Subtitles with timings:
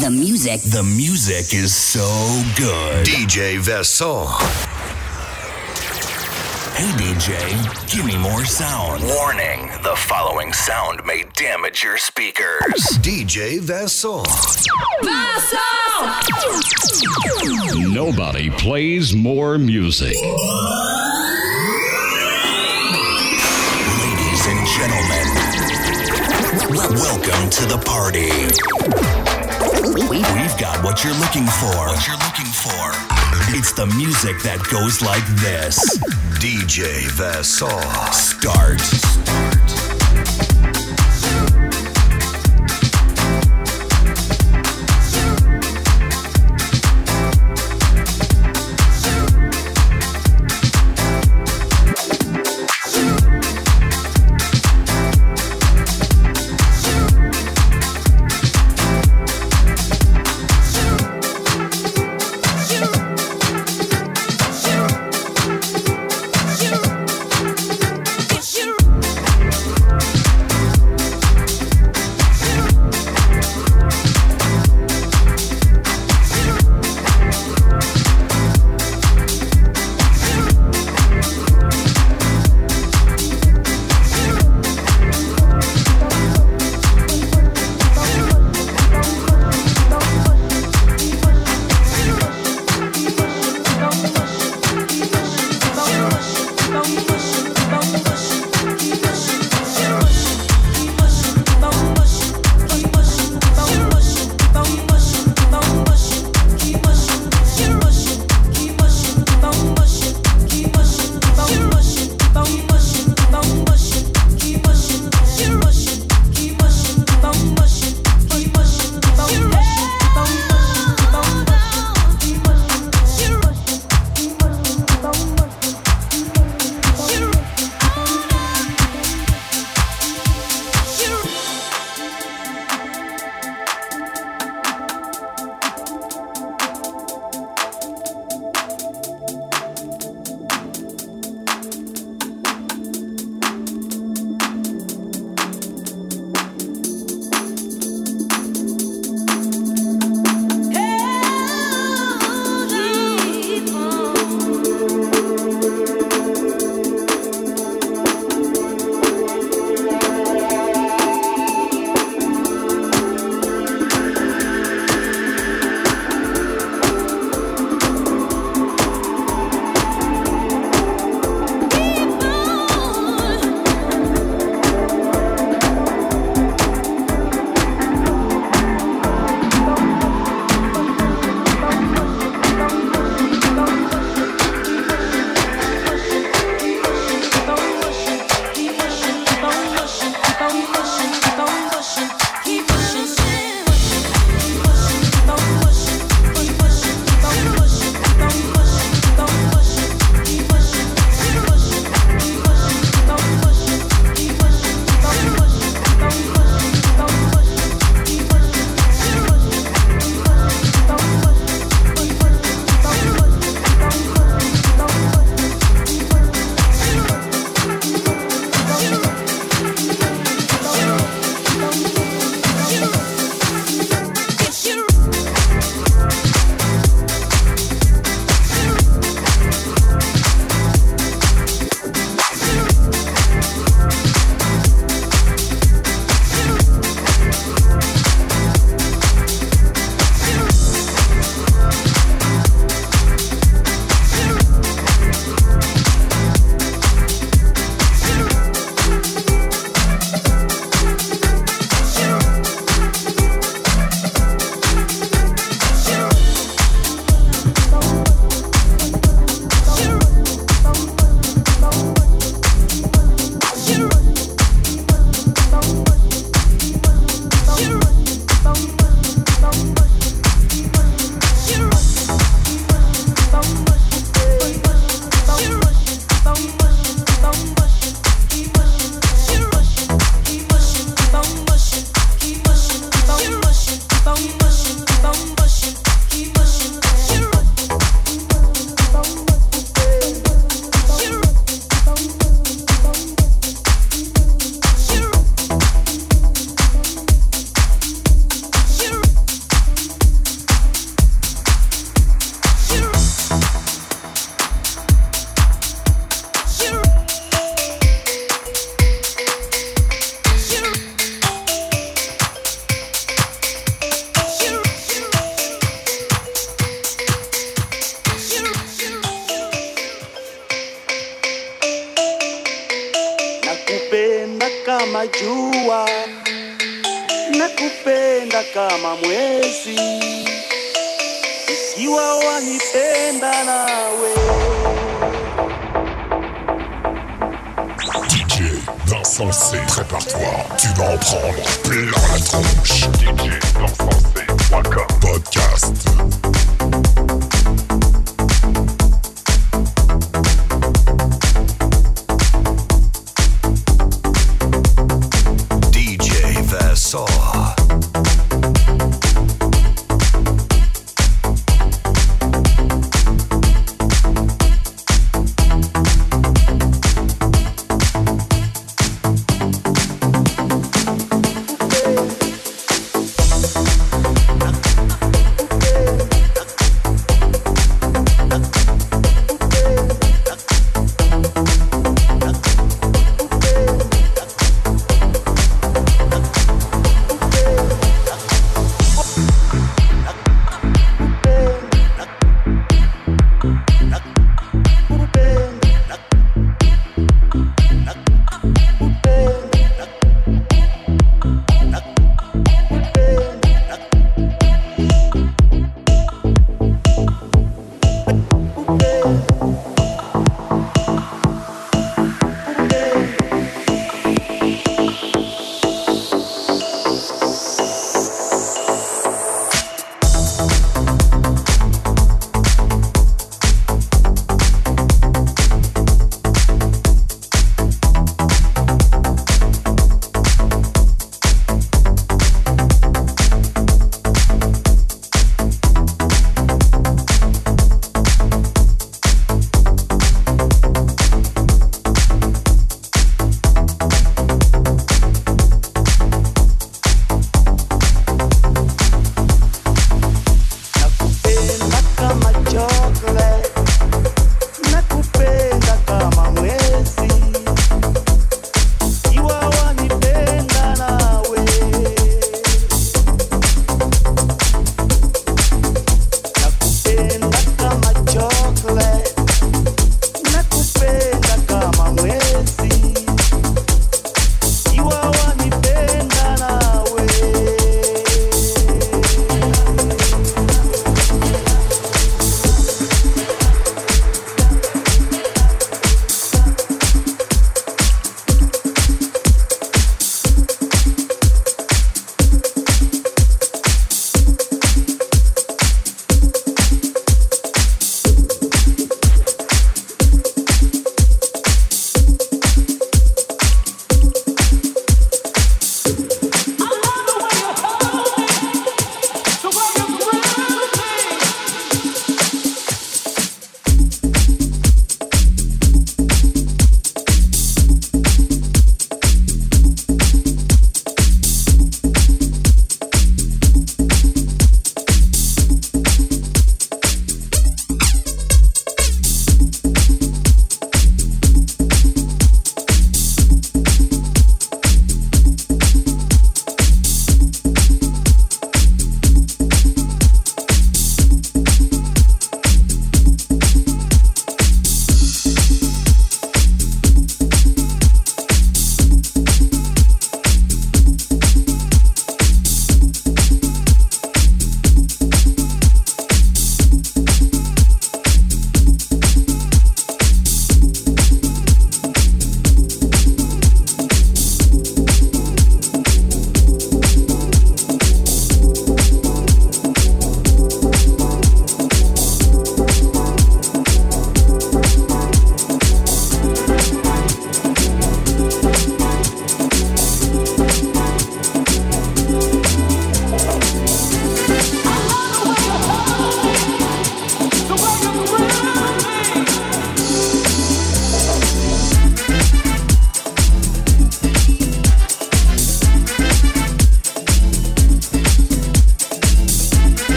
[0.00, 0.62] The music.
[0.62, 2.08] The music is so
[2.56, 3.04] good.
[3.04, 4.44] DJ Vincent C.
[6.74, 7.36] Hey DJ,
[7.94, 9.02] give me more sound.
[9.02, 12.98] Warning the following sound may damage your speakers.
[13.02, 14.66] DJ Vincent C.
[17.92, 20.16] Nobody plays more music.
[24.00, 25.26] Ladies and gentlemen,
[26.96, 29.19] welcome to the party.
[30.10, 31.70] We've got what you're looking for.
[31.86, 32.90] What you're looking for.
[33.56, 35.78] It's the music that goes like this.
[36.40, 37.70] DJ Vincent
[38.12, 38.40] C.
[38.40, 39.69] Start.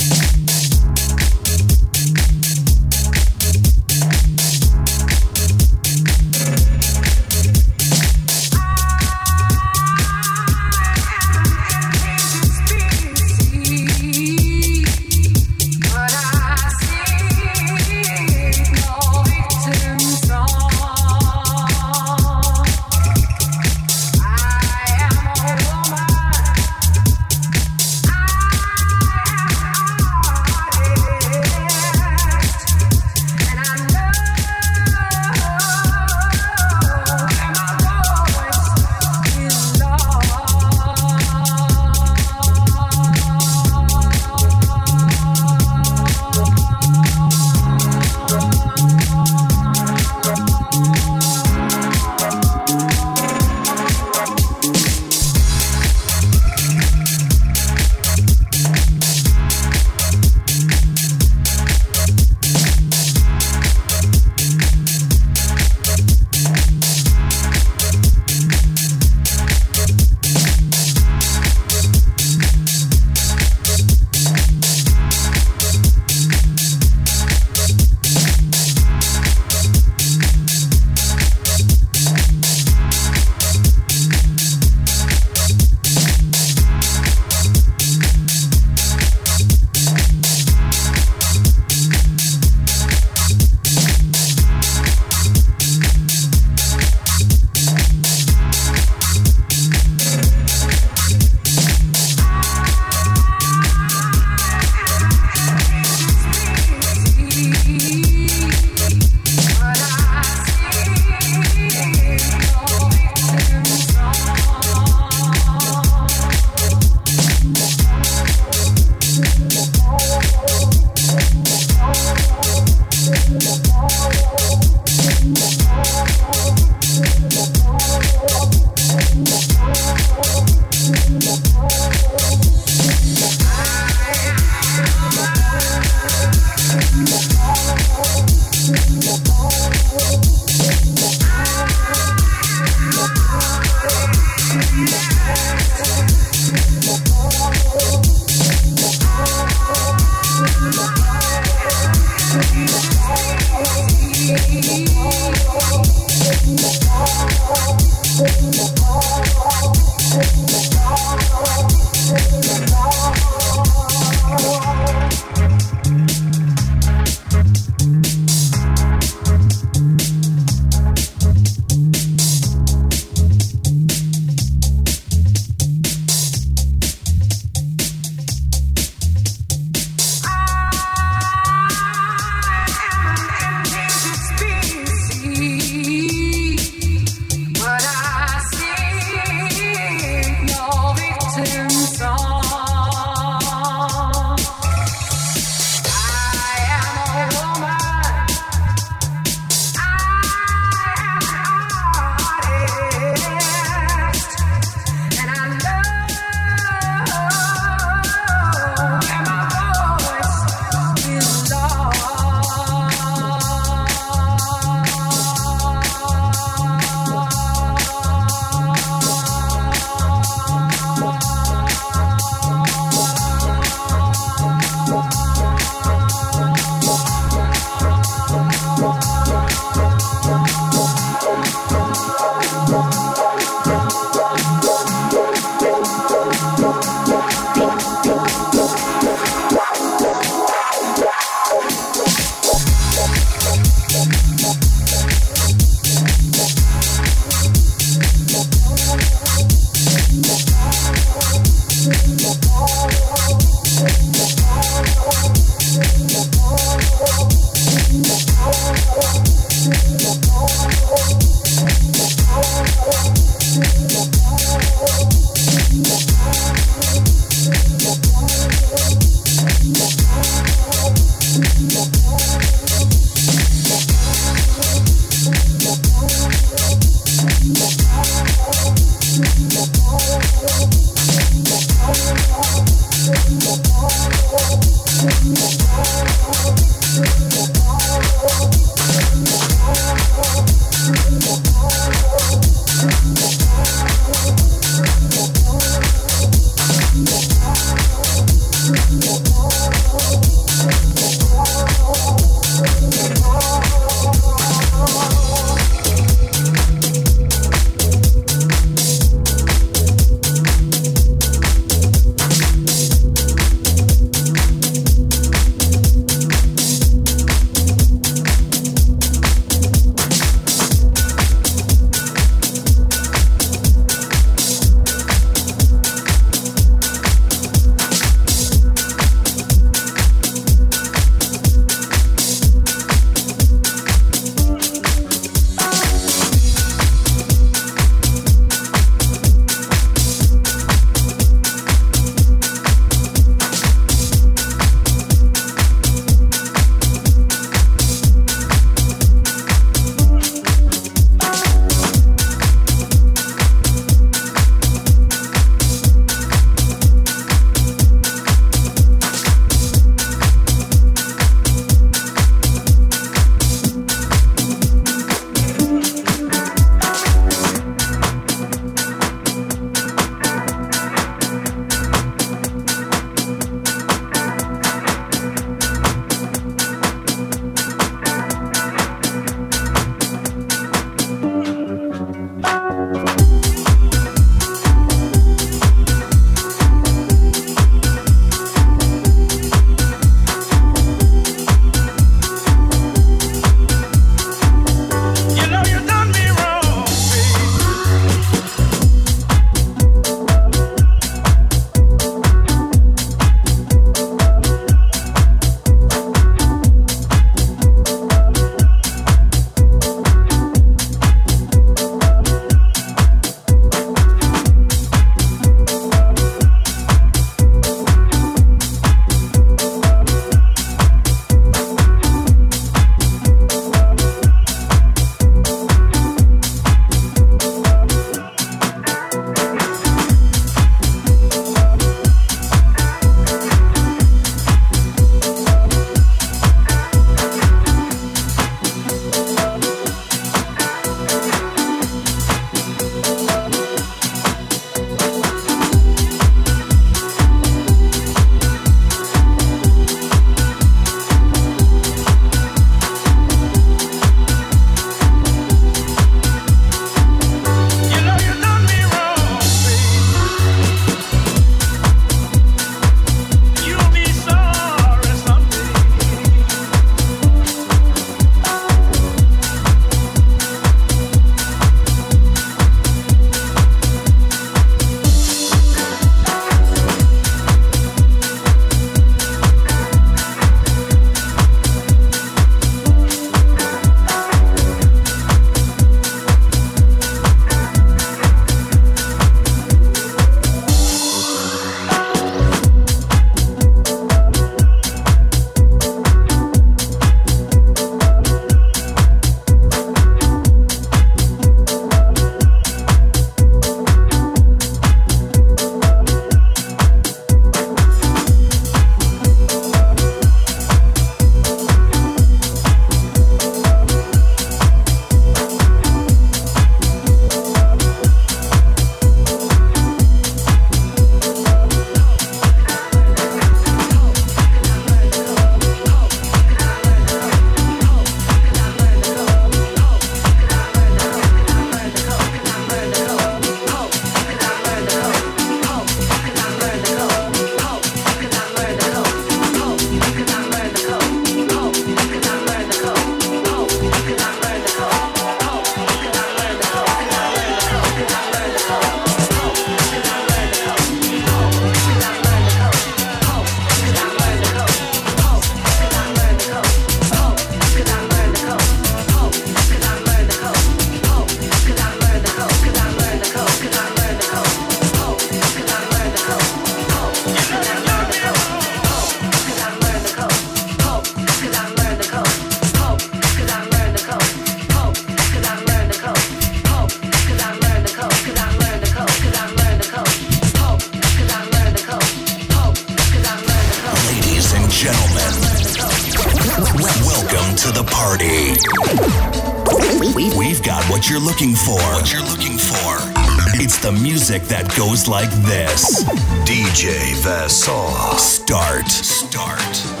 [593.81, 596.03] the music that goes like this
[596.45, 598.17] DJ Vassal.
[598.17, 598.87] Start.
[598.87, 600.00] Start.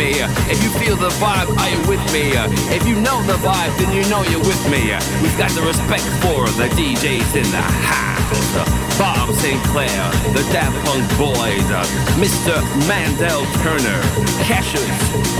[0.00, 0.12] Me?
[0.48, 2.32] If you feel the vibe, are you with me?
[2.74, 4.96] If you know the vibe, then you know you're with me.
[5.20, 8.79] We've got the respect for the DJs in the house.
[9.00, 11.82] Bob Sinclar, the Daft Punk Boys, uh,
[12.20, 12.60] Mr.
[12.86, 14.02] Mandel Turner,
[14.44, 14.84] Cassius,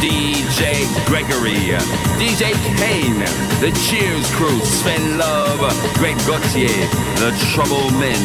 [0.01, 1.81] DJ Gregory, uh,
[2.17, 3.21] DJ Kane,
[3.61, 5.61] the Cheers crew, Sven Love,
[5.99, 6.73] Greg Gauthier,
[7.21, 8.25] the Trouble Men,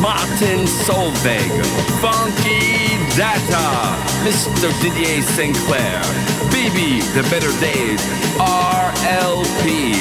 [0.00, 1.54] Martin Solveig,
[2.02, 3.94] Funky Data,
[4.26, 4.66] Mr.
[4.82, 6.02] Didier Sinclair,
[6.56, 8.00] BB, The Better Days,
[8.40, 9.92] RLP,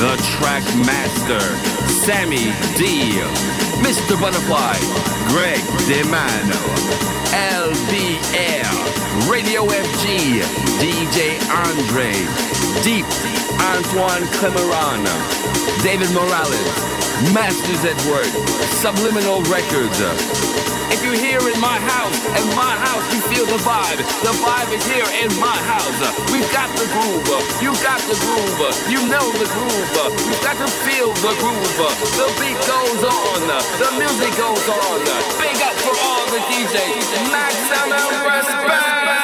[0.00, 1.38] The Track Master,
[2.00, 2.48] Sammy
[2.80, 3.12] D,
[3.84, 4.18] Mr.
[4.18, 4.80] Butterfly,
[5.28, 6.64] Greg DeMano,
[7.60, 8.72] LBR,
[9.30, 10.40] Radio FG,
[10.80, 11.36] DJ
[11.68, 12.16] Andre,
[12.82, 13.04] Deep,
[13.60, 15.04] Antoine Clamaran,
[15.82, 16.72] David Morales,
[17.34, 18.32] Masters at Work,
[18.80, 20.57] Subliminal Records.
[20.90, 24.00] If you're here in my house, in my house, you feel the vibe.
[24.24, 26.00] The vibe is here in my house.
[26.32, 27.28] We've got the groove.
[27.60, 28.56] You got the groove.
[28.88, 29.92] You know the groove.
[30.24, 31.76] You've got to feel the groove.
[32.16, 33.40] The beat goes on.
[33.78, 34.98] The music goes on.
[35.36, 37.32] Big up for all the DJs.
[37.32, 39.18] Maximum respect.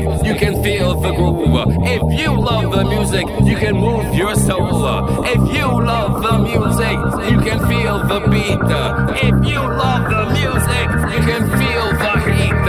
[0.00, 1.66] music, you can feel the groove.
[1.84, 5.24] If you love the music, you can move your soul.
[5.24, 6.96] If you love the music,
[7.30, 8.60] you can feel the beat.
[9.22, 12.66] If you love the music, you can feel the heat.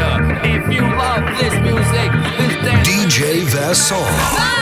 [0.55, 2.87] If you love this music, this dance.
[2.87, 4.56] DJ Vassal.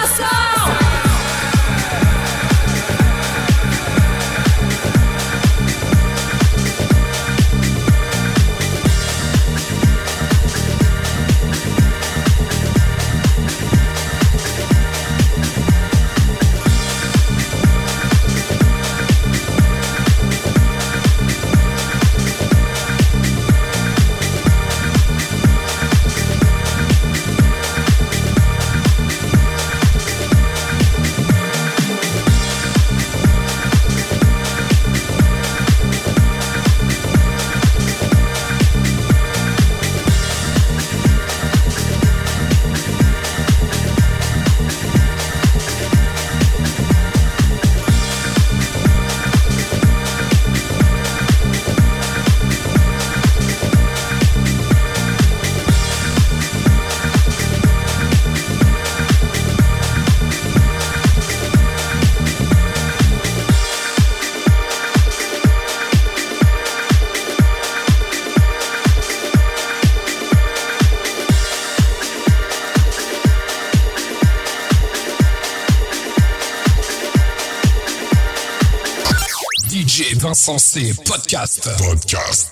[80.48, 81.68] Insensé Podcast.
[81.80, 82.45] Podcast.